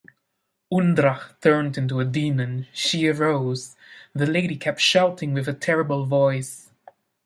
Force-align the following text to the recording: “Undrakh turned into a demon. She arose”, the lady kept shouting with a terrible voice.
“Undrakh 0.73 1.39
turned 1.41 1.77
into 1.77 1.99
a 1.99 2.05
demon. 2.05 2.65
She 2.73 3.05
arose”, 3.07 3.75
the 4.15 4.25
lady 4.25 4.55
kept 4.57 4.79
shouting 4.81 5.31
with 5.31 5.47
a 5.47 5.53
terrible 5.53 6.07
voice. 6.07 6.71